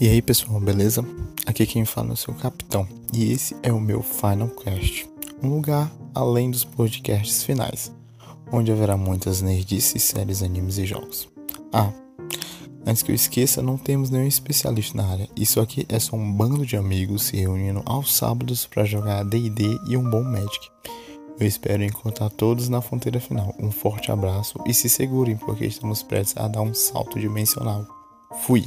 [0.00, 1.04] E aí pessoal, beleza?
[1.44, 5.10] Aqui quem fala é o seu capitão e esse é o meu Final Cast,
[5.42, 7.92] um lugar além dos podcasts finais,
[8.52, 11.28] onde haverá muitas nerdices, séries, animes e jogos.
[11.72, 11.90] Ah,
[12.86, 16.32] antes que eu esqueça, não temos nenhum especialista na área, isso aqui é só um
[16.32, 20.70] bando de amigos se reunindo aos sábados para jogar D&D e um bom Magic.
[21.40, 23.52] Eu espero encontrar todos na fronteira final.
[23.58, 27.84] Um forte abraço e se segurem porque estamos prestes a dar um salto dimensional.
[28.42, 28.64] Fui!